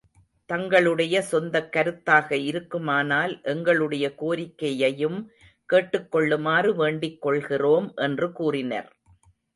[0.45, 5.19] தங்களுடைய சொந்தக் கருத்தாக இருக்குமானால், எங்களுடைய கோரிக்கையையும்
[5.65, 8.89] கேட்டுக் கொள்ளுமாறு வேண்டிக் கொள்கிறோம், என்று கூறினர்.